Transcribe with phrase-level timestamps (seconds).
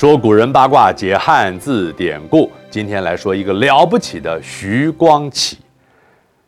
[0.00, 2.50] 说古人八卦，解汉字典故。
[2.70, 5.58] 今天来说一个了不起的徐光启。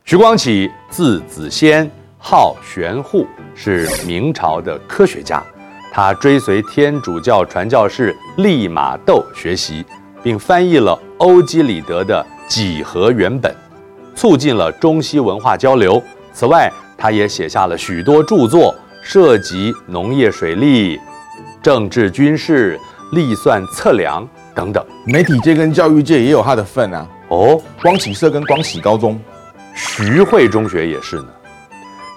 [0.07, 1.87] 徐光启字子仙，
[2.17, 5.45] 号玄户，是明朝的科学家。
[5.93, 9.85] 他追随天主教传教士利玛窦学习，
[10.23, 13.53] 并翻译了欧几里得的《几何原本》，
[14.19, 16.03] 促进了中西文化交流。
[16.33, 20.99] 此外，他也写下了许多著作，涉及农业、水利、
[21.63, 22.81] 政治、军事。
[23.13, 27.07] 历算测量等等，媒体界跟教育界也有他的份啊。
[27.29, 29.21] 哦，光启社跟光启高中，
[29.75, 31.29] 徐汇中学也是呢。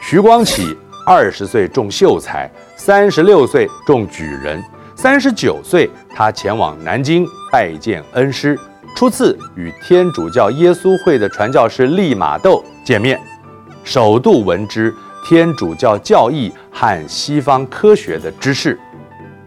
[0.01, 4.63] 徐光启二十岁中秀才，三十六岁中举人，
[4.95, 8.57] 三十九岁他前往南京拜见恩师，
[8.95, 13.19] 初次与天主教耶稣会的传教士利玛窦见面，
[13.83, 14.93] 首度闻知
[15.27, 18.79] 天主教教义和西方科学的知识，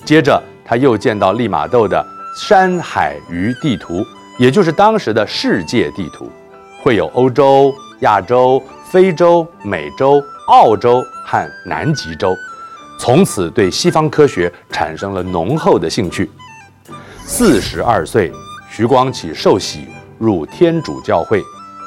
[0.05, 0.43] 接着。
[0.69, 4.05] 他又见到利玛窦的山海鱼地图，
[4.39, 6.31] 也就是当时的世界地图，
[6.83, 12.37] 绘有欧洲、亚洲、非洲、美洲、澳洲和南极洲，
[13.01, 16.31] 从此对西方科学产生了浓厚的兴趣。
[17.25, 18.31] 四十二岁，
[18.71, 21.43] 徐光启受洗入天主教会，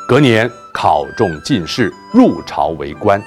[0.08, 3.22] 隔年考中进士，入朝为官。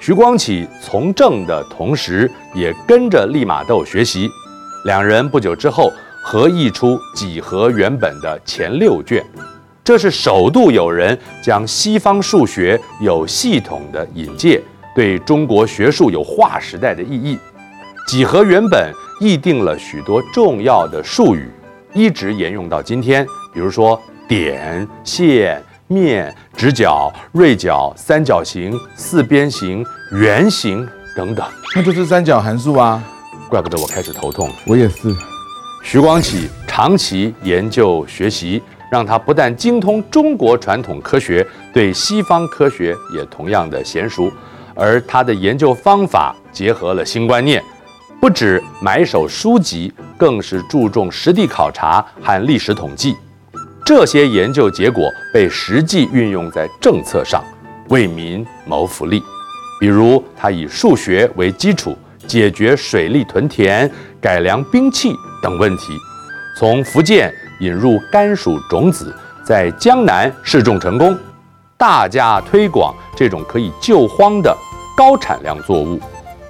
[0.00, 4.30] 徐光启从政的同时，也跟着利玛窦学习。
[4.86, 5.92] 两人不久之后
[6.22, 9.20] 合译出《几何原本》的前六卷，
[9.82, 14.62] 这是首度有人将西方数学有系统的引介，
[14.94, 17.36] 对中国学术有划时代的意义。
[18.08, 18.92] 《几何原本》
[19.24, 21.50] 议定了许多重要的术语，
[21.92, 23.26] 一直沿用到今天。
[23.52, 33.02] 比如说点、线、面、直角、锐角、三角形、四边形、圆形等等，那就是三角函数啊。
[33.48, 34.50] 怪不得我开始头痛。
[34.66, 35.14] 我也是。
[35.82, 44.30] 徐光启长期研究学习，让他不但精通中国传统科学，对西方科学也同样的娴熟。
[44.74, 47.62] 而他的研究方法结合了新观念，
[48.20, 53.16] 不止买手书籍，更是注重实地考察和历史统计。
[53.84, 57.42] 这些研究结果被实际运用在政策上，
[57.88, 59.22] 为民谋福利。
[59.78, 61.96] 比如，他以数学为基础。
[62.26, 65.96] 解决水利屯田、改良兵器等问题，
[66.58, 69.14] 从福建引入甘薯种子，
[69.44, 71.16] 在江南试种成功，
[71.76, 74.54] 大加推广这种可以救荒的
[74.96, 76.00] 高产量作物。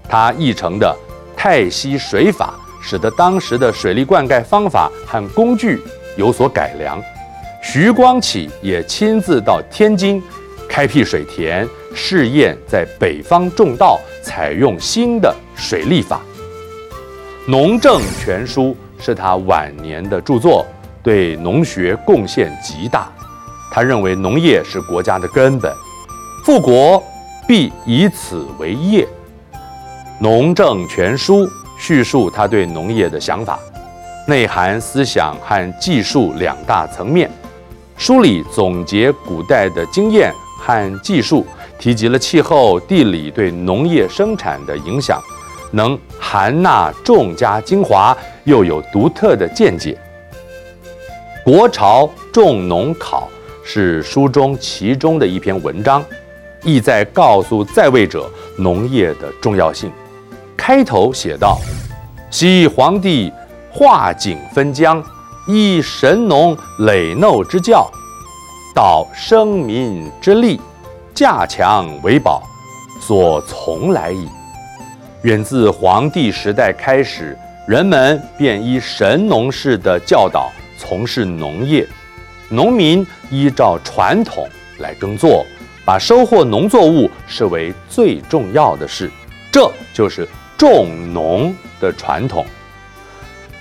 [0.08, 0.96] 他译成的
[1.36, 2.54] 《泰溪水法》，
[2.84, 5.80] 使得当时的水利灌溉方法和工具
[6.16, 7.00] 有所改良。
[7.62, 10.22] 徐光启也亲自到天津
[10.68, 14.00] 开辟水田，试验在北方种稻。
[14.22, 16.20] 采用新的水利法，
[17.50, 20.64] 《农政全书》是他晚年的著作，
[21.02, 23.10] 对农学贡献极大。
[23.72, 25.74] 他认为农业是国家的根本，
[26.44, 27.02] 富国
[27.48, 29.04] 必以此为业。
[30.20, 31.46] 《农政全书》
[31.78, 33.58] 叙述他对农业的想法，
[34.28, 37.30] 内涵思想和技术两大层面。
[37.96, 41.46] 书里总结古代的经验和技术。
[41.78, 45.20] 提及了气候、地理对农业生产的影响，
[45.70, 49.98] 能含纳众家精华，又有独特的见解。
[51.44, 53.28] 《国潮种农考》
[53.66, 56.04] 是书中其中的一篇文章，
[56.62, 59.90] 意在告诉在位者农业的重要性。
[60.56, 61.58] 开头写道
[62.30, 63.32] ：“昔黄帝
[63.70, 65.02] 划井分江，
[65.46, 67.88] 以神农累耨之教，
[68.74, 70.60] 导生民之利。”
[71.14, 72.42] 稼强为宝，
[73.00, 74.28] 所从来矣。
[75.26, 81.84] 远自黄帝时代开始，人们便依神农氏的教导从事农业，
[82.48, 84.48] 农民依照传统
[84.78, 85.44] 来耕作，
[85.84, 89.10] 把收获农作物视为最重要的事，
[89.50, 92.46] 这就是种农的传统。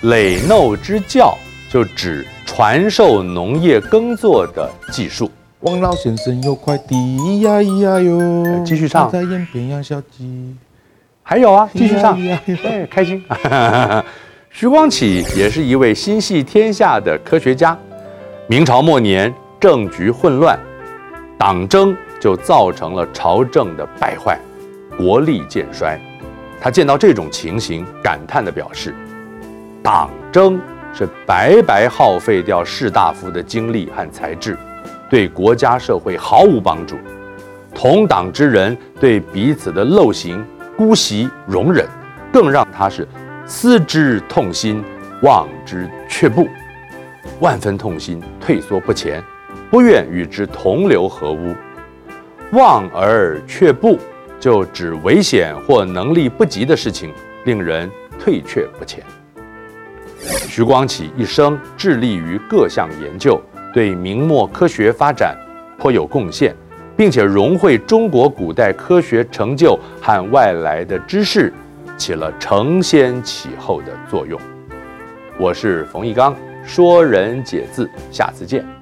[0.01, 1.35] 累耨之教
[1.67, 5.31] 就指传授农业耕作的技术。
[5.61, 8.63] 王老先生有块地，咿呀咿呀哟。
[8.63, 9.09] 继续唱。
[9.09, 10.55] 在沿边养小鸡。
[11.27, 12.15] 还有啊， 继续上。
[12.63, 13.23] 哎，开心。
[14.51, 17.75] 徐光启也是一位心系天下的科学家。
[18.47, 20.57] 明朝末年，政局混乱，
[21.35, 24.39] 党争就造成了朝政的败坏，
[24.95, 25.99] 国力渐衰。
[26.61, 28.93] 他见到这种情形，感叹地表示：
[29.81, 30.61] 党争
[30.93, 34.55] 是白白耗费掉士大夫的精力和才智。
[35.09, 36.95] 对国家社会毫无帮助，
[37.73, 40.45] 同党之人对彼此的陋行
[40.77, 41.87] 姑息容忍，
[42.33, 43.07] 更让他是
[43.45, 44.83] 思之痛心，
[45.21, 46.47] 望之却步，
[47.39, 49.23] 万分痛心，退缩不前，
[49.71, 51.55] 不愿与之同流合污。
[52.51, 53.97] 望而却步，
[54.39, 57.11] 就指危险或能力不及的事情，
[57.45, 57.89] 令人
[58.19, 59.03] 退却不前。
[60.47, 63.41] 徐光启一生致力于各项研究，
[63.73, 65.35] 对明末科学发展
[65.77, 66.55] 颇有贡献，
[66.97, 71.53] 并且融汇中国古代科学成就和外来的知识，
[71.97, 74.39] 起了承先启后的作用。
[75.37, 78.74] 我是冯一刚，说人解字，下次见。